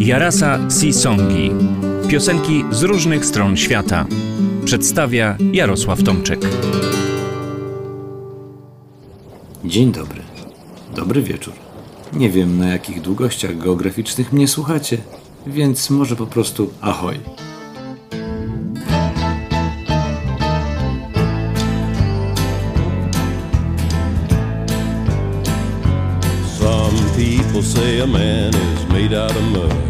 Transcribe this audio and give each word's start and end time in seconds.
Jarasa 0.00 0.58
Sisongi. 0.80 1.50
Piosenki 2.08 2.64
z 2.70 2.82
różnych 2.82 3.26
stron 3.26 3.56
świata. 3.56 4.06
Przedstawia 4.64 5.36
Jarosław 5.52 6.02
Tomczyk. 6.02 6.40
Dzień 9.64 9.92
dobry. 9.92 10.22
Dobry 10.96 11.22
wieczór. 11.22 11.54
Nie 12.12 12.30
wiem 12.30 12.58
na 12.58 12.68
jakich 12.68 13.00
długościach 13.00 13.58
geograficznych 13.58 14.32
mnie 14.32 14.48
słuchacie, 14.48 14.98
więc 15.46 15.90
może 15.90 16.16
po 16.16 16.26
prostu 16.26 16.70
ahoj. 16.80 17.20
Some 26.58 26.98
people 27.16 27.62
say 27.62 28.02
a 28.02 28.06
man 28.06 28.50
is 28.50 28.88
made 28.88 29.22
out 29.22 29.30
of 29.30 29.42
mud. 29.42 29.89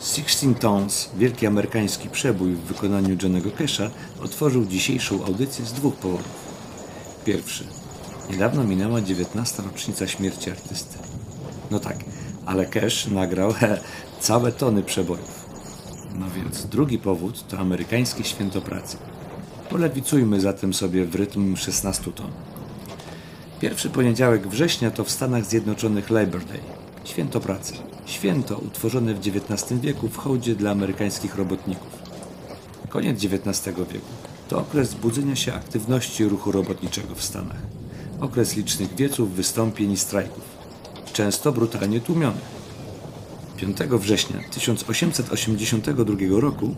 16 0.00 0.54
Tons, 0.54 1.10
wielki 1.16 1.46
amerykański 1.46 2.08
przebój 2.08 2.54
w 2.54 2.60
wykonaniu 2.60 3.16
Johnego 3.22 3.50
Cash'a, 3.50 3.90
otworzył 4.22 4.64
dzisiejszą 4.64 5.24
audycję 5.24 5.64
z 5.64 5.72
dwóch 5.72 5.94
powodów. 5.96 6.50
Pierwszy. 7.24 7.64
Niedawno 8.30 8.64
minęła 8.64 9.00
19. 9.00 9.62
rocznica 9.62 10.06
śmierci 10.06 10.50
artysty. 10.50 10.98
No 11.70 11.80
tak, 11.80 11.96
ale 12.46 12.66
Cash 12.66 13.06
nagrał 13.06 13.52
he, 13.52 13.80
całe 14.20 14.52
tony 14.52 14.82
przebojów. 14.82 15.46
No 16.14 16.26
więc 16.36 16.66
drugi 16.66 16.98
powód 16.98 17.48
to 17.48 17.58
amerykańskie 17.58 18.24
święto 18.24 18.60
pracy. 18.60 18.96
Polewicujmy 19.70 20.40
zatem 20.40 20.74
sobie 20.74 21.04
w 21.04 21.14
rytm 21.14 21.56
16 21.56 22.12
ton. 22.12 22.30
Pierwszy 23.60 23.90
poniedziałek 23.90 24.48
września 24.48 24.90
to 24.90 25.04
w 25.04 25.10
Stanach 25.10 25.44
Zjednoczonych 25.44 26.10
Labor 26.10 26.44
Day, 26.44 26.60
święto 27.04 27.40
pracy. 27.40 27.89
Święto 28.10 28.58
utworzone 28.58 29.14
w 29.14 29.18
XIX 29.18 29.80
wieku 29.80 30.08
w 30.08 30.16
hołdzie 30.16 30.54
dla 30.54 30.70
amerykańskich 30.70 31.36
robotników. 31.36 31.88
Koniec 32.88 33.24
XIX 33.24 33.76
wieku 33.76 34.06
to 34.48 34.58
okres 34.58 34.94
budzenia 34.94 35.36
się 35.36 35.54
aktywności 35.54 36.24
ruchu 36.24 36.52
robotniczego 36.52 37.14
w 37.14 37.24
Stanach. 37.24 37.62
Okres 38.20 38.56
licznych 38.56 38.96
wieców, 38.96 39.34
wystąpień 39.34 39.92
i 39.92 39.96
strajków, 39.96 40.42
często 41.12 41.52
brutalnie 41.52 42.00
tłumionych. 42.00 42.60
5 43.56 43.76
września 43.78 44.40
1882 44.50 46.40
roku 46.40 46.74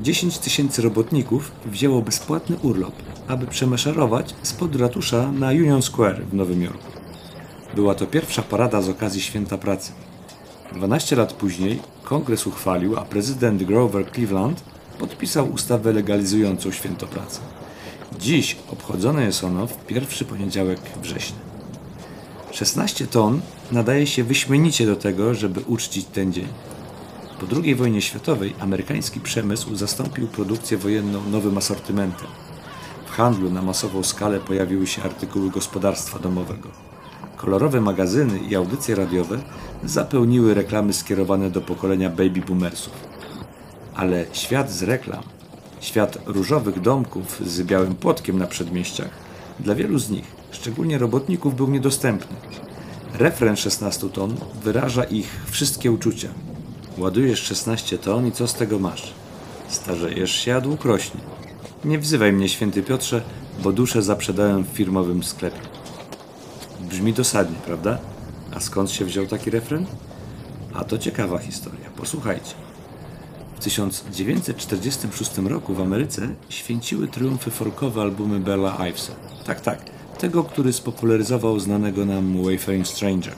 10 0.00 0.38
tysięcy 0.38 0.82
robotników 0.82 1.52
wzięło 1.66 2.02
bezpłatny 2.02 2.56
urlop, 2.62 2.94
aby 3.28 3.46
przemaszerować 3.46 4.34
spod 4.42 4.76
ratusza 4.76 5.32
na 5.32 5.48
Union 5.48 5.82
Square 5.82 6.26
w 6.26 6.34
Nowym 6.34 6.62
Jorku. 6.62 6.92
Była 7.74 7.94
to 7.94 8.06
pierwsza 8.06 8.42
parada 8.42 8.82
z 8.82 8.88
okazji 8.88 9.20
Święta 9.20 9.58
Pracy. 9.58 9.92
12 10.72 11.16
lat 11.16 11.32
później 11.32 11.80
kongres 12.04 12.46
uchwalił, 12.46 12.96
a 12.96 13.04
prezydent 13.04 13.62
Grover 13.62 14.12
Cleveland 14.12 14.62
podpisał 14.98 15.52
ustawę 15.52 15.92
legalizującą 15.92 16.70
Święto 16.70 17.06
Pracy. 17.06 17.40
Dziś 18.18 18.56
obchodzone 18.72 19.24
jest 19.24 19.44
ono 19.44 19.66
w 19.66 19.86
pierwszy 19.86 20.24
poniedziałek 20.24 20.80
września. 21.02 21.38
16 22.52 23.06
ton 23.06 23.40
nadaje 23.72 24.06
się 24.06 24.24
wyśmienicie 24.24 24.86
do 24.86 24.96
tego, 24.96 25.34
żeby 25.34 25.60
uczcić 25.60 26.06
ten 26.06 26.32
dzień. 26.32 26.48
Po 27.40 27.46
II 27.62 27.74
wojnie 27.74 28.02
światowej 28.02 28.54
amerykański 28.60 29.20
przemysł 29.20 29.74
zastąpił 29.74 30.28
produkcję 30.28 30.78
wojenną 30.78 31.20
nowym 31.30 31.58
asortymentem. 31.58 32.28
W 33.06 33.10
handlu 33.10 33.50
na 33.50 33.62
masową 33.62 34.02
skalę 34.02 34.40
pojawiły 34.40 34.86
się 34.86 35.02
artykuły 35.02 35.50
gospodarstwa 35.50 36.18
domowego. 36.18 36.93
Kolorowe 37.44 37.80
magazyny 37.80 38.38
i 38.38 38.56
audycje 38.56 38.94
radiowe 38.94 39.38
zapełniły 39.84 40.54
reklamy 40.54 40.92
skierowane 40.92 41.50
do 41.50 41.60
pokolenia 41.60 42.10
baby 42.10 42.40
boomersów. 42.40 42.92
Ale 43.94 44.24
świat 44.32 44.70
z 44.70 44.82
reklam, 44.82 45.22
świat 45.80 46.18
różowych 46.26 46.80
domków 46.80 47.40
z 47.46 47.62
białym 47.62 47.94
płotkiem 47.94 48.38
na 48.38 48.46
przedmieściach, 48.46 49.08
dla 49.60 49.74
wielu 49.74 49.98
z 49.98 50.10
nich, 50.10 50.24
szczególnie 50.50 50.98
robotników, 50.98 51.56
był 51.56 51.70
niedostępny. 51.70 52.36
Refren 53.14 53.56
16 53.56 54.08
ton 54.08 54.36
wyraża 54.62 55.04
ich 55.04 55.44
wszystkie 55.46 55.92
uczucia. 55.92 56.28
Ładujesz 56.98 57.42
16 57.42 57.98
ton 57.98 58.26
i 58.26 58.32
co 58.32 58.46
z 58.46 58.54
tego 58.54 58.78
masz? 58.78 59.14
Starzejesz 59.68 60.32
się, 60.32 60.56
a 60.56 60.60
dług 60.60 60.84
rośnie. 60.84 61.20
Nie 61.84 61.98
wzywaj 61.98 62.32
mnie, 62.32 62.48
święty 62.48 62.82
Piotrze, 62.82 63.22
bo 63.62 63.72
duszę 63.72 64.02
zaprzedałem 64.02 64.64
w 64.64 64.68
firmowym 64.68 65.22
sklepie. 65.22 65.73
Brzmi 66.94 67.12
dosadnie, 67.12 67.56
prawda? 67.66 67.98
A 68.52 68.60
skąd 68.60 68.90
się 68.90 69.04
wziął 69.04 69.26
taki 69.26 69.50
refren? 69.50 69.86
A 70.74 70.84
to 70.84 70.98
ciekawa 70.98 71.38
historia. 71.38 71.90
Posłuchajcie. 71.96 72.54
W 73.56 73.60
1946 73.60 75.38
roku 75.38 75.74
w 75.74 75.80
Ameryce 75.80 76.28
święciły 76.48 77.08
triumfy 77.08 77.50
folkowe 77.50 78.02
albumy 78.02 78.40
Bella 78.40 78.88
Ivesa. 78.88 79.12
Tak, 79.46 79.60
tak. 79.60 79.78
Tego, 80.18 80.44
który 80.44 80.72
spopularyzował 80.72 81.60
znanego 81.60 82.06
nam 82.06 82.42
Wayfaring 82.44 82.88
Stranger. 82.88 83.34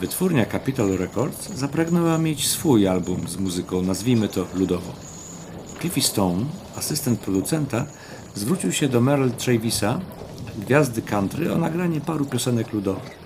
Wytwórnia 0.00 0.46
Capitol 0.46 0.98
Records 0.98 1.48
zapragnęła 1.54 2.18
mieć 2.18 2.48
swój 2.48 2.88
album 2.88 3.28
z 3.28 3.36
muzyką, 3.36 3.82
nazwijmy 3.82 4.28
to 4.28 4.46
ludowo. 4.54 4.92
Cliffy 5.80 6.00
Stone, 6.00 6.44
asystent 6.76 7.20
producenta, 7.20 7.86
zwrócił 8.34 8.72
się 8.72 8.88
do 8.88 9.00
Merle 9.00 9.30
Travisa, 9.30 10.00
gwiazdy 10.58 11.02
country, 11.02 11.52
o 11.52 11.58
nagranie 11.58 12.00
paru 12.00 12.24
piosenek 12.24 12.72
ludowych. 12.72 13.18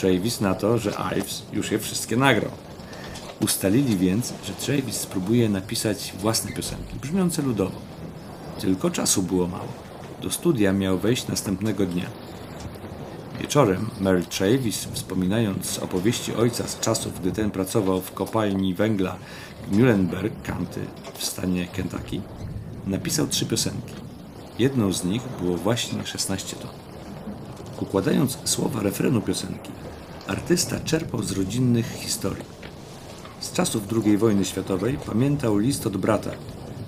Travis 0.00 0.40
na 0.40 0.54
to, 0.54 0.78
że 0.78 0.92
Ives 1.16 1.42
już 1.52 1.70
je 1.70 1.78
wszystkie 1.78 2.16
nagrał. 2.16 2.50
Ustalili 3.40 3.96
więc, 3.96 4.32
że 4.44 4.52
Travis 4.52 4.96
spróbuje 4.96 5.48
napisać 5.48 6.14
własne 6.20 6.52
piosenki, 6.52 6.98
brzmiące 7.02 7.42
ludowo. 7.42 7.80
Tylko 8.60 8.90
czasu 8.90 9.22
było 9.22 9.46
mało. 9.46 9.68
Do 10.22 10.30
studia 10.30 10.72
miał 10.72 10.98
wejść 10.98 11.28
następnego 11.28 11.86
dnia. 11.86 12.06
Wieczorem 13.40 13.90
Mary 14.00 14.22
Travis, 14.22 14.88
wspominając 14.92 15.78
opowieści 15.78 16.34
ojca 16.34 16.68
z 16.68 16.80
czasów, 16.80 17.20
gdy 17.20 17.32
ten 17.32 17.50
pracował 17.50 18.00
w 18.00 18.12
kopalni 18.12 18.74
węgla 18.74 19.16
Muhlenberg 19.72 20.42
County 20.42 20.80
w 21.14 21.24
stanie 21.24 21.66
Kentucky, 21.66 22.20
napisał 22.86 23.26
trzy 23.26 23.46
piosenki. 23.46 24.05
Jedną 24.58 24.92
z 24.92 25.04
nich 25.04 25.22
było 25.40 25.56
właśnie 25.56 26.06
16 26.06 26.56
ton. 26.56 26.70
Układając 27.80 28.38
słowa 28.44 28.82
refrenu 28.82 29.20
piosenki, 29.20 29.70
artysta 30.26 30.80
czerpał 30.80 31.22
z 31.22 31.32
rodzinnych 31.32 31.92
historii. 31.92 32.44
Z 33.40 33.52
czasów 33.52 33.82
II 34.04 34.16
wojny 34.16 34.44
światowej 34.44 34.98
pamiętał 35.06 35.58
list 35.58 35.86
od 35.86 35.96
brata, 35.96 36.30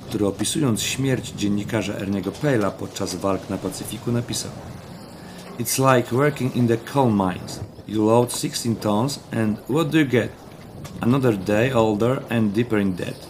który 0.09 0.27
opisując 0.27 0.83
śmierć 0.83 1.33
dziennikarza 1.37 1.95
Erniego 1.95 2.31
Pale'a 2.31 2.71
podczas 2.71 3.15
walk 3.15 3.51
na 3.51 3.59
Pacyfiku 3.59 4.13
napisał 4.13 4.51
It's 5.59 5.97
like 5.97 6.17
working 6.17 6.57
in 6.57 6.69
the 6.69 6.77
coal 6.77 7.11
mines. 7.11 7.61
You 7.89 8.07
load 8.07 8.33
16 8.33 8.77
tons 8.77 9.21
and 9.33 9.59
what 9.59 9.91
do 9.91 9.99
you 9.99 10.07
get? 10.07 10.31
Another 11.01 11.37
day 11.37 11.73
older 11.73 12.23
and 12.31 12.53
deeper 12.53 12.81
in 12.81 12.93
debt. 12.93 13.29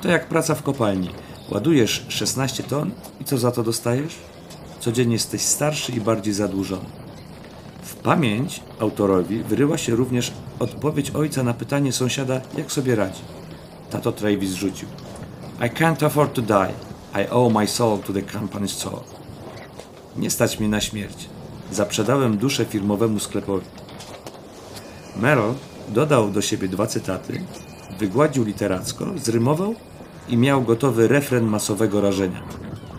To 0.00 0.08
jak 0.08 0.26
praca 0.26 0.54
w 0.54 0.62
kopalni. 0.62 1.25
Ładujesz 1.50 2.06
16 2.08 2.62
ton 2.62 2.90
i 3.20 3.24
co 3.24 3.38
za 3.38 3.50
to 3.50 3.62
dostajesz? 3.62 4.14
Codziennie 4.80 5.12
jesteś 5.12 5.42
starszy 5.42 5.92
i 5.92 6.00
bardziej 6.00 6.34
zadłużony. 6.34 6.84
W 7.82 7.94
pamięć 7.94 8.62
autorowi 8.80 9.42
wyryła 9.42 9.78
się 9.78 9.96
również 9.96 10.32
odpowiedź 10.58 11.10
ojca 11.10 11.42
na 11.42 11.54
pytanie 11.54 11.92
sąsiada, 11.92 12.40
jak 12.58 12.72
sobie 12.72 12.94
radzi. 12.94 13.20
Tato 13.90 14.12
Travis 14.12 14.52
rzucił. 14.52 14.88
I 15.60 15.70
can't 15.70 16.06
afford 16.06 16.34
to 16.34 16.42
die. 16.42 16.72
I 17.22 17.28
owe 17.30 17.60
my 17.60 17.66
soul 17.66 17.98
to 17.98 18.12
the 18.12 18.22
company 18.22 18.68
store. 18.68 19.00
Nie 20.16 20.30
stać 20.30 20.60
mnie 20.60 20.68
na 20.68 20.80
śmierć. 20.80 21.28
Zaprzedałem 21.72 22.36
duszę 22.36 22.64
firmowemu 22.64 23.18
sklepowi. 23.18 23.66
Merrill 25.16 25.54
dodał 25.88 26.30
do 26.30 26.42
siebie 26.42 26.68
dwa 26.68 26.86
cytaty, 26.86 27.42
wygładził 27.98 28.44
literacko, 28.44 29.06
zrymował 29.16 29.74
i 30.28 30.36
miał 30.36 30.62
gotowy 30.62 31.08
refren 31.08 31.44
masowego 31.44 32.00
rażenia. 32.00 32.42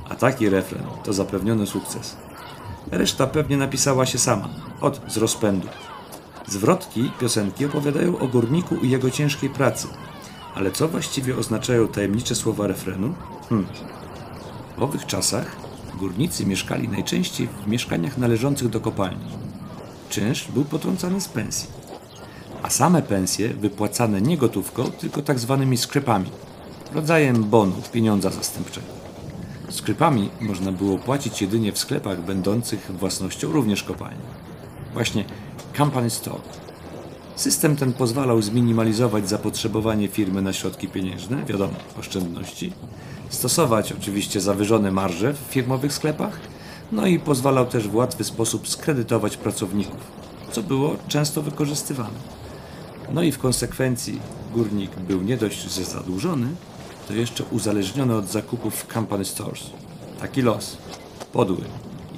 A 0.09 0.15
taki 0.15 0.49
refren 0.49 0.83
to 1.03 1.13
zapewniony 1.13 1.67
sukces. 1.67 2.17
Reszta 2.91 3.27
pewnie 3.27 3.57
napisała 3.57 4.05
się 4.05 4.17
sama, 4.17 4.49
od 4.81 5.01
z 5.07 5.17
rozpędu. 5.17 5.67
Zwrotki 6.47 7.11
piosenki 7.19 7.65
opowiadają 7.65 8.19
o 8.19 8.27
górniku 8.27 8.75
i 8.75 8.89
jego 8.89 9.11
ciężkiej 9.11 9.49
pracy. 9.49 9.87
Ale 10.55 10.71
co 10.71 10.87
właściwie 10.87 11.37
oznaczają 11.37 11.87
tajemnicze 11.87 12.35
słowa 12.35 12.67
refrenu? 12.67 13.13
Hmm. 13.49 13.67
W 14.77 14.83
owych 14.83 15.05
czasach 15.05 15.55
górnicy 15.99 16.45
mieszkali 16.45 16.89
najczęściej 16.89 17.47
w 17.47 17.67
mieszkaniach 17.67 18.17
należących 18.17 18.69
do 18.69 18.79
kopalni. 18.79 19.31
Czynsz 20.09 20.47
był 20.51 20.65
potrącany 20.65 21.21
z 21.21 21.27
pensji, 21.27 21.69
a 22.63 22.69
same 22.69 23.01
pensje 23.01 23.49
wypłacane 23.49 24.21
nie 24.21 24.37
gotówką, 24.37 24.83
tylko 24.83 25.21
tak 25.21 25.39
zwanymi 25.39 25.77
skrypami, 25.77 26.31
rodzajem 26.93 27.43
bonu, 27.43 27.75
pieniądza 27.91 28.29
zastępczego. 28.29 28.87
Skrypami 29.69 30.29
można 30.41 30.71
było 30.71 30.97
płacić 30.97 31.41
jedynie 31.41 31.71
w 31.71 31.79
sklepach 31.79 32.21
będących 32.21 32.91
własnością 32.99 33.51
również 33.51 33.83
kopalni. 33.83 34.21
Właśnie 34.93 35.25
company 35.77 36.09
stock. 36.09 36.41
System 37.35 37.75
ten 37.75 37.93
pozwalał 37.93 38.41
zminimalizować 38.41 39.29
zapotrzebowanie 39.29 40.07
firmy 40.07 40.41
na 40.41 40.53
środki 40.53 40.87
pieniężne, 40.87 41.45
wiadomo, 41.45 41.73
oszczędności, 41.99 42.73
stosować 43.29 43.91
oczywiście 43.91 44.41
zawyżone 44.41 44.91
marże 44.91 45.33
w 45.33 45.37
firmowych 45.37 45.93
sklepach, 45.93 46.39
no 46.91 47.07
i 47.07 47.19
pozwalał 47.19 47.65
też 47.65 47.87
w 47.87 47.95
łatwy 47.95 48.23
sposób 48.23 48.67
skredytować 48.67 49.37
pracowników, 49.37 50.11
co 50.51 50.63
było 50.63 50.95
często 51.07 51.41
wykorzystywane. 51.41 52.19
No 53.13 53.23
i 53.23 53.31
w 53.31 53.39
konsekwencji 53.39 54.19
górnik 54.53 54.91
był 54.95 55.21
nie 55.21 55.37
dość, 55.37 55.69
zadłużony, 55.69 56.47
to 57.07 57.13
jeszcze 57.13 57.43
uzależniony 57.43 58.15
od 58.15 58.27
zakupów 58.27 58.75
w 58.75 58.93
company 58.93 59.25
stores. 59.25 59.63
Taki 60.19 60.41
los. 60.41 60.77
Podły. 61.33 61.63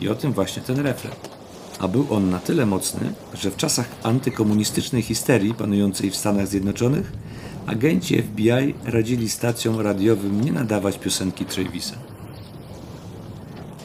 I 0.02 0.10
o 0.10 0.16
tym 0.16 0.34
właśnie 0.34 0.62
ten 0.62 0.80
refren. 0.80 1.12
A 1.80 1.88
był 1.88 2.08
on 2.10 2.30
na 2.30 2.40
tyle 2.40 2.66
mocny, 2.66 3.14
że 3.34 3.52
w 3.52 3.58
czasach 3.58 3.90
antykomunistycznej 4.04 5.02
histerii 5.02 5.54
panującej 5.54 6.12
w 6.12 6.16
Stanach 6.16 6.48
Zjednoczonych 6.48 7.12
agenci 7.68 8.22
FBI 8.22 8.76
radzili 8.86 9.30
stacjom 9.30 9.80
radiowym 9.80 10.42
nie 10.42 10.52
nadawać 10.52 11.00
piosenki 11.00 11.46
Travisa. 11.46 11.96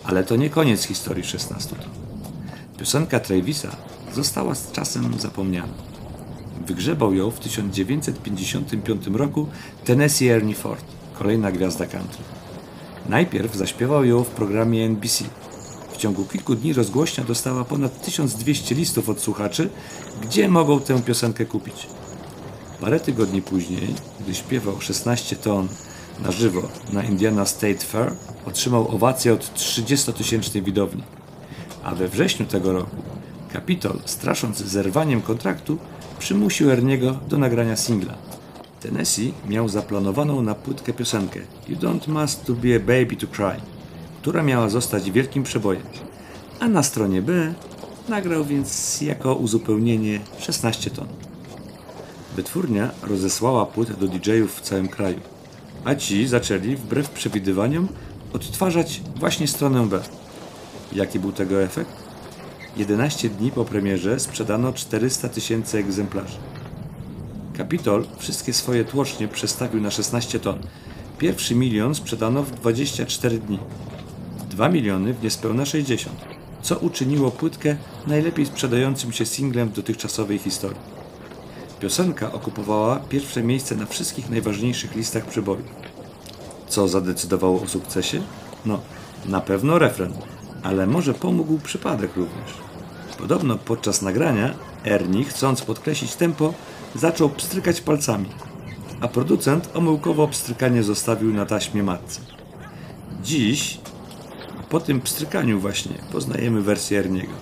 Ale 0.05 0.25
to 0.25 0.37
nie 0.37 0.51
koniec 0.51 0.85
historii 0.85 1.25
16 1.25 1.77
ton. 1.77 1.91
Piosenka 2.79 3.21
Travisa 3.21 3.77
została 4.15 4.55
z 4.55 4.73
czasem 4.73 5.21
zapomniana. 5.21 5.94
Wygrzebał 6.67 7.15
ją 7.15 7.31
w 7.31 7.41
1955 7.41 9.07
roku 9.07 9.47
Tennessee 9.85 10.29
Ernie 10.29 10.55
Ford, 10.55 10.85
kolejna 11.19 11.53
gwiazda 11.53 11.87
country. 11.87 12.25
Najpierw 13.09 13.55
zaśpiewał 13.55 14.05
ją 14.05 14.25
w 14.25 14.29
programie 14.29 14.85
NBC. 14.85 15.25
W 15.93 15.97
ciągu 15.97 16.25
kilku 16.25 16.55
dni 16.55 16.73
rozgłośnia 16.73 17.25
dostała 17.25 17.65
ponad 17.65 18.03
1200 18.03 18.75
listów 18.75 19.09
od 19.09 19.21
słuchaczy, 19.21 19.71
gdzie 20.23 20.49
mogą 20.49 20.81
tę 20.81 21.03
piosenkę 21.03 21.45
kupić. 21.45 21.87
Parę 22.81 23.01
tygodni 23.01 23.43
później, 23.43 23.95
gdy 24.21 24.35
śpiewał 24.35 24.81
16 24.81 25.37
ton 25.37 25.69
na 26.25 26.33
żywo 26.33 26.69
na 26.93 27.03
Indiana 27.03 27.47
State 27.47 27.85
Fair, 27.85 28.13
otrzymał 28.47 28.95
owację 28.95 29.33
od 29.33 29.55
30-tysięcznej 29.55 30.63
widowni. 30.63 31.03
A 31.85 31.95
we 31.95 32.09
wrześniu 32.09 32.47
tego 32.47 32.73
roku 32.73 32.97
Capitol, 33.53 34.01
strasząc 34.05 34.59
zerwaniem 34.59 35.23
kontraktu, 35.23 35.79
przymusił 36.25 36.71
Erniego 36.71 37.19
do 37.29 37.39
nagrania 37.39 37.77
singla. 37.77 38.15
Tennessee 38.81 39.33
miał 39.49 39.69
zaplanowaną 39.69 40.43
na 40.43 40.55
płytkę 40.55 40.93
piosenkę 40.93 41.41
You 41.69 41.77
Don't 41.77 42.09
Must 42.09 42.45
To 42.45 42.53
Be 42.53 42.77
A 42.77 42.79
Baby 42.79 43.17
To 43.17 43.27
Cry, 43.27 43.61
która 44.23 44.43
miała 44.43 44.69
zostać 44.69 45.11
wielkim 45.11 45.43
przebojem. 45.43 45.83
A 46.61 46.69
na 46.69 46.83
stronie 46.83 47.23
B 47.23 47.55
nagrał 48.09 48.45
więc 48.45 49.01
jako 49.01 49.35
uzupełnienie 49.35 50.21
16 50.39 50.91
ton. 50.91 51.07
Wytwórnia 52.37 52.91
rozesłała 53.03 53.67
płytę 53.67 53.95
do 53.95 54.09
DJ-ów 54.09 54.57
w 54.57 54.61
całym 54.61 54.89
kraju, 54.89 55.21
a 55.85 55.95
ci 55.95 56.29
zaczęli, 56.29 56.77
wbrew 56.77 57.11
przewidywaniom, 57.11 57.89
odtwarzać 58.33 59.01
właśnie 59.17 59.49
stronę 59.49 59.87
B. 59.87 60.01
Jaki 60.93 61.19
był 61.19 61.33
tego 61.33 61.63
efekt? 61.63 62.04
11 62.77 63.29
dni 63.29 63.51
po 63.51 63.65
premierze 63.65 64.21
sprzedano 64.21 64.73
400 64.73 65.29
tysięcy 65.29 65.79
egzemplarzy. 65.79 66.37
Capitol 67.57 68.07
wszystkie 68.19 68.53
swoje 68.53 68.85
tłocznie 68.85 69.29
przestawił 69.29 69.81
na 69.81 69.91
16 69.91 70.41
ton. 70.41 70.59
Pierwszy 71.19 71.55
milion 71.55 71.95
sprzedano 71.95 72.43
w 72.43 72.51
24 72.51 73.39
dni. 73.39 73.59
2 74.51 74.69
miliony 74.69 75.15
w 75.15 75.23
niespełna 75.23 75.65
60, 75.65 76.17
co 76.63 76.79
uczyniło 76.79 77.31
płytkę 77.31 77.77
najlepiej 78.07 78.47
sprzedającym 78.47 79.13
się 79.13 79.27
singlem 79.27 79.69
w 79.69 79.73
dotychczasowej 79.73 80.39
historii. 80.39 80.81
Piosenka 81.81 82.33
okupowała 82.33 82.97
pierwsze 82.97 83.43
miejsce 83.43 83.75
na 83.75 83.87
wszystkich 83.87 84.31
najważniejszych 84.31 84.97
listach 84.97 85.27
przebojów. 85.27 85.67
Co 86.69 86.89
zadecydowało 86.89 87.63
o 87.63 87.69
sukcesie? 87.69 88.23
No, 88.67 88.81
na 89.27 89.41
pewno 89.41 89.79
refren, 89.79 90.13
ale 90.65 90.87
może 90.87 91.15
pomógł 91.15 91.59
przypadek 91.59 92.17
również. 92.17 92.55
Podobno 93.19 93.57
podczas 93.57 94.03
nagrania 94.03 94.55
Ernie, 94.85 95.25
chcąc 95.25 95.63
podkreślić 95.63 96.15
tempo, 96.15 96.55
zaczął 96.95 97.31
pstrykać 97.31 97.81
palcami, 97.81 98.29
a 99.01 99.09
producent 99.09 99.71
omyłkowo 99.75 100.29
pstrykanie 100.29 100.83
zostawił 100.83 101.33
na 101.33 101.47
taśmie 101.47 101.83
matce. 101.83 102.21
Dziś, 103.23 103.81
po 104.69 104.81
tym 104.81 105.01
pstrykaniu 105.01 105.61
właśnie, 105.61 105.95
poznajemy 106.13 106.63
wersję 106.63 106.99
Erniego. 106.99 107.33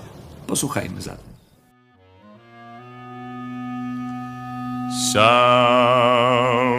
Posłuchajmy 0.47 1.03
zatem. 1.03 1.33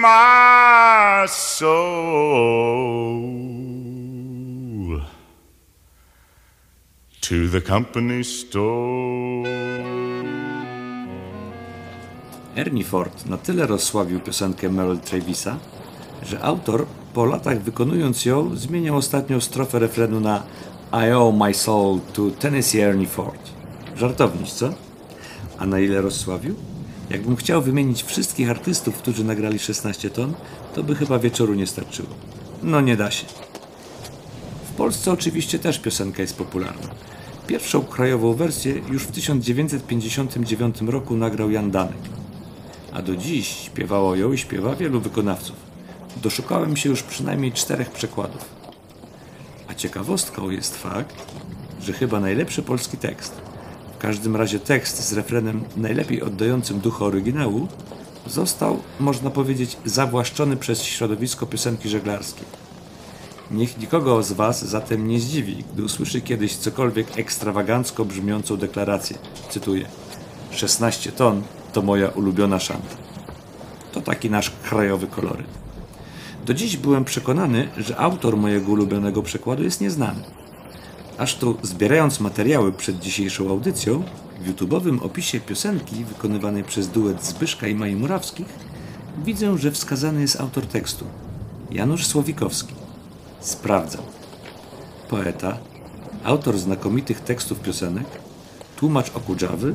my 0.00 1.26
soul 1.28 1.60
to 7.20 7.48
the 7.48 7.60
company 7.60 8.24
store. 8.24 9.48
Ernie 12.56 12.84
Ford 12.84 13.26
na 13.26 13.36
tyle 13.36 13.66
rozsławił 13.66 14.20
piosenkę 14.20 14.68
Merrill 14.68 14.98
Travisa, 14.98 15.58
że 16.22 16.42
autor 16.42 16.86
po 17.14 17.24
latach 17.24 17.62
wykonując 17.62 18.24
ją 18.24 18.56
zmieniał 18.56 18.96
ostatnią 18.96 19.40
strofę 19.40 19.78
refrenu 19.78 20.20
na 20.20 20.42
I 20.92 21.10
owe 21.12 21.38
my 21.38 21.54
soul 21.54 22.00
to 22.12 22.22
Tennessee 22.38 22.80
Ernie 22.80 23.06
Ford. 23.06 23.50
Żartowniś, 23.96 24.52
co? 24.52 24.74
A 25.58 25.66
na 25.66 25.78
ile 25.78 26.00
rozsławił? 26.00 26.54
Jakbym 27.10 27.36
chciał 27.36 27.62
wymienić 27.62 28.02
wszystkich 28.02 28.50
artystów, 28.50 28.96
którzy 28.96 29.24
nagrali 29.24 29.58
16 29.58 30.10
ton, 30.10 30.34
to 30.74 30.82
by 30.82 30.94
chyba 30.94 31.18
wieczoru 31.18 31.54
nie 31.54 31.66
starczyło. 31.66 32.08
No 32.62 32.80
nie 32.80 32.96
da 32.96 33.10
się. 33.10 33.26
W 34.72 34.72
Polsce 34.76 35.12
oczywiście 35.12 35.58
też 35.58 35.78
piosenka 35.78 36.22
jest 36.22 36.36
popularna. 36.36 36.88
Pierwszą 37.46 37.82
krajową 37.82 38.34
wersję 38.34 38.74
już 38.90 39.02
w 39.02 39.10
1959 39.10 40.80
roku 40.80 41.16
nagrał 41.16 41.50
Jan 41.50 41.70
Danek. 41.70 41.98
A 42.92 43.02
do 43.02 43.16
dziś 43.16 43.48
śpiewało 43.48 44.16
ją 44.16 44.32
i 44.32 44.38
śpiewa 44.38 44.76
wielu 44.76 45.00
wykonawców. 45.00 45.56
Doszukałem 46.22 46.76
się 46.76 46.88
już 46.88 47.02
przynajmniej 47.02 47.52
czterech 47.52 47.90
przekładów. 47.90 48.44
A 49.68 49.74
ciekawostką 49.74 50.50
jest 50.50 50.76
fakt, 50.76 51.16
że 51.82 51.92
chyba 51.92 52.20
najlepszy 52.20 52.62
polski 52.62 52.96
tekst, 52.96 53.40
każdym 54.00 54.36
razie 54.36 54.58
tekst 54.58 55.08
z 55.08 55.12
refrenem 55.12 55.64
najlepiej 55.76 56.22
oddającym 56.22 56.80
ducha 56.80 57.04
oryginału, 57.04 57.68
został, 58.26 58.78
można 59.00 59.30
powiedzieć, 59.30 59.76
zawłaszczony 59.84 60.56
przez 60.56 60.82
środowisko 60.82 61.46
piosenki 61.46 61.88
żeglarskiej. 61.88 62.46
Niech 63.50 63.78
nikogo 63.78 64.22
z 64.22 64.32
Was 64.32 64.64
zatem 64.64 65.08
nie 65.08 65.20
zdziwi, 65.20 65.64
gdy 65.74 65.84
usłyszy 65.84 66.20
kiedyś 66.20 66.56
cokolwiek 66.56 67.18
ekstrawagancko 67.18 68.04
brzmiącą 68.04 68.56
deklarację. 68.56 69.18
Cytuję: 69.50 69.86
16 70.50 71.12
ton 71.12 71.42
to 71.72 71.82
moja 71.82 72.08
ulubiona 72.08 72.58
szanta. 72.58 72.96
To 73.92 74.00
taki 74.00 74.30
nasz 74.30 74.50
krajowy 74.50 75.06
koloryt. 75.06 75.46
Do 76.46 76.54
dziś 76.54 76.76
byłem 76.76 77.04
przekonany, 77.04 77.68
że 77.76 77.96
autor 77.96 78.36
mojego 78.36 78.72
ulubionego 78.72 79.22
przekładu 79.22 79.62
jest 79.62 79.80
nieznany. 79.80 80.39
Aż 81.20 81.34
tu, 81.34 81.56
zbierając 81.62 82.20
materiały 82.20 82.72
przed 82.72 82.98
dzisiejszą 82.98 83.50
audycją, 83.50 84.02
w 84.40 84.48
YouTube'owym 84.48 85.02
opisie 85.02 85.40
piosenki 85.40 86.04
wykonywanej 86.04 86.64
przez 86.64 86.88
duet 86.88 87.24
Zbyszka 87.24 87.66
i 87.66 87.74
Mai 87.74 87.96
Murawskich 87.96 88.46
widzę, 89.24 89.58
że 89.58 89.70
wskazany 89.70 90.20
jest 90.20 90.40
autor 90.40 90.66
tekstu 90.66 91.04
Janusz 91.70 92.06
Słowikowski. 92.06 92.74
Sprawdzam. 93.40 94.02
Poeta, 95.08 95.58
autor 96.24 96.58
znakomitych 96.58 97.20
tekstów 97.20 97.60
piosenek, 97.60 98.06
tłumacz 98.76 99.10
Okudżawy, 99.10 99.74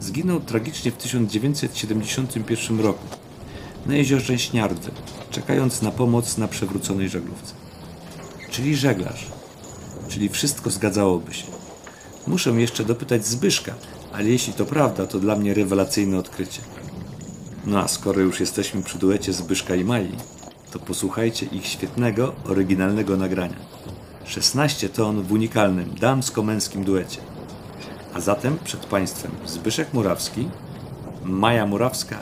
zginął 0.00 0.40
tragicznie 0.40 0.90
w 0.90 0.96
1971 0.96 2.80
roku 2.80 3.06
na 3.86 3.94
jeziorze 3.94 4.38
Śniardwy, 4.38 4.90
czekając 5.30 5.82
na 5.82 5.90
pomoc 5.90 6.38
na 6.38 6.48
przewróconej 6.48 7.08
żaglówce. 7.08 7.54
Czyli 8.50 8.76
żeglarz. 8.76 9.33
Czyli 10.14 10.28
wszystko 10.28 10.70
zgadzałoby 10.70 11.34
się. 11.34 11.46
Muszę 12.26 12.50
jeszcze 12.50 12.84
dopytać 12.84 13.26
Zbyszka, 13.26 13.74
ale 14.12 14.24
jeśli 14.24 14.52
to 14.52 14.64
prawda, 14.64 15.06
to 15.06 15.18
dla 15.18 15.36
mnie 15.36 15.54
rewelacyjne 15.54 16.18
odkrycie. 16.18 16.60
No 17.66 17.80
a 17.80 17.88
skoro 17.88 18.20
już 18.20 18.40
jesteśmy 18.40 18.82
przy 18.82 18.98
duecie 18.98 19.32
Zbyszka 19.32 19.74
i 19.74 19.84
Mai, 19.84 20.12
to 20.70 20.78
posłuchajcie 20.78 21.46
ich 21.46 21.66
świetnego, 21.66 22.34
oryginalnego 22.48 23.16
nagrania. 23.16 23.56
16 24.24 24.88
ton 24.88 25.22
w 25.22 25.32
unikalnym, 25.32 25.94
damsko-męskim 26.00 26.84
duecie. 26.84 27.20
A 28.12 28.20
zatem 28.20 28.58
przed 28.64 28.86
Państwem 28.86 29.32
Zbyszek 29.46 29.94
Murawski, 29.94 30.48
Maja 31.24 31.66
Murawska 31.66 32.18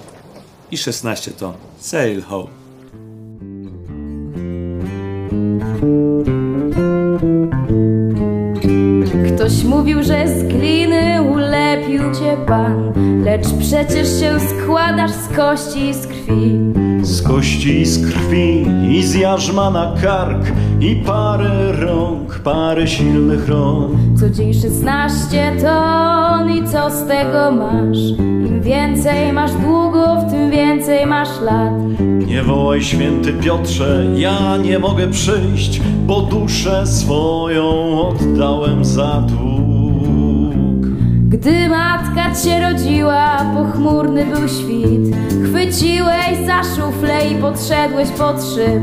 i 0.70 0.78
16 0.78 1.30
ton 1.30 1.54
Sail 1.80 2.22
Home. 2.22 2.62
Ktoś 9.42 9.64
mówił, 9.64 10.02
że 10.02 10.28
z 10.28 10.42
gliny 10.42 11.22
ulepił 11.22 12.02
cię 12.02 12.36
pan, 12.46 12.92
lecz 13.24 13.46
przecież 13.60 14.20
się 14.20 14.40
składasz 14.40 15.10
z 15.10 15.28
kości 15.28 15.88
i 15.88 15.94
z 15.94 16.06
krwi. 16.06 16.58
Z 17.02 17.22
kości 17.22 17.80
i 17.80 17.86
z 17.86 18.06
krwi 18.06 18.66
i 18.90 19.02
z 19.02 19.14
jarzma 19.14 19.70
na 19.70 19.94
kark 20.02 20.52
I 20.80 20.96
parę 20.96 21.72
parę 22.44 22.86
silnych 22.86 23.48
rąk 23.48 23.90
Co 24.20 24.30
dzień 24.30 24.54
16 24.54 25.56
ton 25.60 26.50
i 26.50 26.68
co 26.68 26.90
z 26.90 27.06
tego 27.06 27.52
masz? 27.52 27.98
Im 28.18 28.62
więcej 28.62 29.32
masz 29.32 29.52
długów, 29.52 30.30
tym 30.30 30.50
więcej 30.50 31.06
masz 31.06 31.40
lat. 31.40 31.72
Nie 32.26 32.42
wołaj 32.42 32.82
święty 32.82 33.32
Piotrze, 33.32 34.06
ja 34.16 34.56
nie 34.56 34.78
mogę 34.78 35.08
przyjść 35.08 35.80
Bo 36.06 36.20
duszę 36.20 36.86
swoją 36.86 38.00
oddałem 38.08 38.84
za 38.84 39.20
dług 39.28 39.71
Gdy 41.32 41.68
matka 41.68 42.34
cię 42.44 42.60
rodziła, 42.60 43.44
pochmurny 43.54 44.26
był 44.26 44.48
świt. 44.48 45.16
Chwyciłeś 45.44 46.46
za 46.46 46.62
szuflę 46.62 47.28
i 47.30 47.34
podszedłeś 47.34 48.08
pod 48.08 48.36
szyb. 48.44 48.82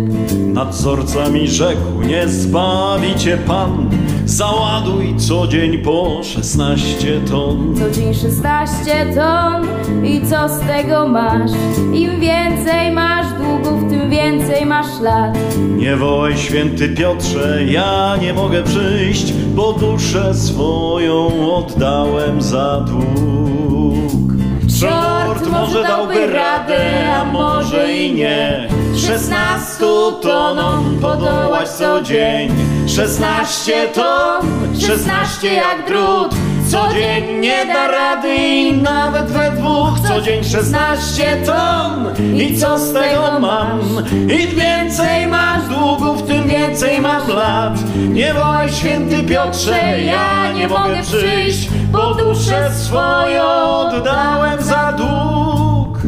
Nadzorca 0.53 1.29
mi 1.29 1.47
rzekł, 1.47 2.01
nie 2.07 2.27
zbawi 2.27 3.15
cię 3.15 3.37
Pan 3.37 3.89
Załaduj 4.29 5.15
co 5.17 5.47
dzień 5.47 5.77
po 5.77 6.23
16 6.23 7.21
ton. 7.21 7.75
Co 7.75 7.91
dzień 7.91 8.13
16 8.13 9.05
ton. 9.15 9.67
I 10.05 10.21
co 10.21 10.49
z 10.49 10.59
tego 10.59 11.07
masz? 11.07 11.51
Im 11.93 12.19
więcej 12.19 12.91
masz 12.91 13.25
długów, 13.33 13.89
tym 13.89 14.09
więcej 14.09 14.65
masz 14.65 14.99
lat. 15.01 15.37
Nie 15.77 15.95
wołaj 15.95 16.37
święty 16.37 16.89
Piotrze, 16.89 17.65
ja 17.65 18.17
nie 18.21 18.33
mogę 18.33 18.63
przyjść 18.63 19.33
Bo 19.33 19.73
duszę 19.73 20.33
swoją 20.33 21.27
oddałem 21.55 22.41
za 22.41 22.81
dług. 22.81 24.33
Czort 24.79 25.51
może 25.51 25.83
dałby 25.83 26.27
radę, 26.27 27.13
a 27.13 27.25
może 27.25 27.93
i 27.93 28.13
nie. 28.13 28.67
Szesnastu 28.95 30.11
tonom 30.21 30.97
podołać 31.01 31.69
co 31.69 32.01
dzień 32.01 32.78
Szesnaście 32.95 33.87
ton, 33.87 34.41
szesnaście 34.79 35.53
jak 35.53 35.87
drut. 35.87 36.35
Codziennie 36.71 37.65
da 37.65 37.87
rady 37.87 38.35
i 38.35 38.77
nawet 38.77 39.31
we 39.31 39.51
dwóch. 39.51 39.99
Co 40.07 40.21
dzień 40.21 40.43
szesnaście 40.43 41.37
ton. 41.45 42.05
I 42.35 42.57
co 42.57 42.79
z 42.79 42.93
tego 42.93 43.39
mam? 43.39 43.79
Im 44.11 44.59
więcej 44.59 45.27
masz 45.27 45.67
długów, 45.67 46.23
tym 46.23 46.47
więcej 46.47 47.01
mam 47.01 47.27
lat. 47.27 47.73
Nie 47.95 48.33
wołaj 48.33 48.69
święty 48.69 49.23
Piotrze, 49.23 50.01
ja 50.01 50.51
nie 50.51 50.67
mogę 50.67 51.01
przyjść 51.01 51.69
Bo 51.91 52.13
duszę 52.13 52.71
swoją 52.73 53.43
oddałem 53.69 54.63
za 54.63 54.93
dług 54.97 55.99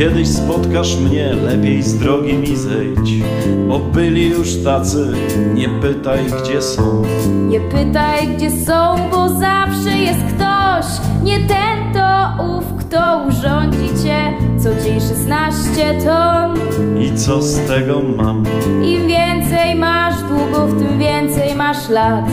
kiedyś 0.00 0.28
spotkasz 0.28 0.96
mnie, 0.96 1.34
lepiej 1.34 1.82
z 1.82 1.98
drogi 1.98 2.34
mi 2.34 2.56
zejdź, 2.56 3.10
bo 3.68 3.78
byli 3.78 4.28
już 4.28 4.48
tacy, 4.64 5.12
nie 5.54 5.68
pytaj 5.68 6.18
gdzie 6.42 6.62
są. 6.62 7.02
Nie 7.48 7.60
pytaj 7.60 8.28
gdzie 8.28 8.50
są, 8.50 8.96
bo 9.10 9.28
zawsze 9.28 9.98
jest 9.98 10.20
ktoś. 10.20 10.86
Nie 11.22 11.38
ten 11.38 11.94
to 11.94 12.44
ów, 12.44 12.64
kto 12.78 13.26
urządzi 13.28 13.88
cię. 14.04 14.32
Co 14.58 14.84
dzień 14.84 15.00
16 15.00 16.04
ton 16.04 16.56
I 17.02 17.18
co 17.18 17.42
z 17.42 17.66
tego 17.66 18.02
mam? 18.16 18.44
Im 18.84 19.06
więcej 19.08 19.74
masz 19.74 20.14
długów, 20.22 20.78
tym 20.78 20.98
więcej 20.98 21.54
masz 21.54 21.88
lat. 21.88 22.24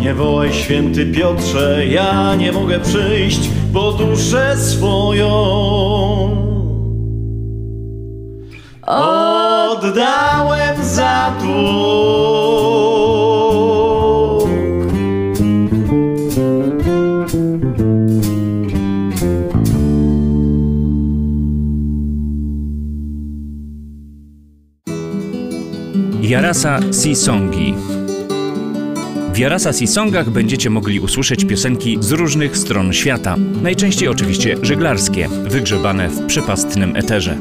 Nie 0.00 0.14
wołaj 0.14 0.52
święty 0.52 1.06
Piotrze, 1.06 1.86
ja 1.86 2.34
nie 2.34 2.52
mogę 2.52 2.80
przyjść, 2.80 3.50
bo 3.72 3.92
duszę 3.92 4.56
swoją 4.56 6.43
oddałem 8.86 10.84
za 10.84 11.32
dług. 11.40 12.84
Jarasa 26.34 26.80
Sisongi. 27.02 27.74
W 29.32 29.38
Jarasa 29.38 29.72
Sisongach 29.72 30.30
będziecie 30.30 30.70
mogli 30.70 31.00
usłyszeć 31.00 31.44
piosenki 31.44 31.98
z 32.00 32.12
różnych 32.12 32.56
stron 32.56 32.92
świata, 32.92 33.36
najczęściej 33.62 34.08
oczywiście 34.08 34.56
żeglarskie, 34.62 35.28
wygrzebane 35.28 36.08
w 36.08 36.26
przepastnym 36.26 36.96
eterze. 36.96 37.38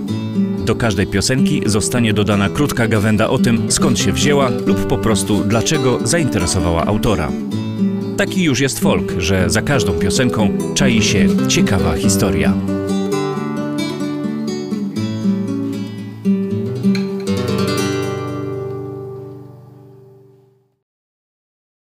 Do 0.65 0.75
każdej 0.75 1.08
piosenki 1.08 1.62
zostanie 1.65 2.13
dodana 2.13 2.50
krótka 2.50 2.88
gawenda 2.88 3.29
o 3.29 3.38
tym, 3.38 3.72
skąd 3.72 4.00
się 4.00 4.12
wzięła 4.12 4.50
lub 4.50 4.88
po 4.88 4.98
prostu 4.98 5.43
dlaczego 5.43 6.00
zainteresowała 6.03 6.86
autora. 6.86 7.32
Taki 8.17 8.43
już 8.43 8.60
jest 8.60 8.79
folk, 8.79 9.13
że 9.17 9.50
za 9.50 9.62
każdą 9.62 9.93
piosenką 9.93 10.58
czai 10.75 11.01
się 11.01 11.27
ciekawa 11.48 11.96
historia. 11.96 12.53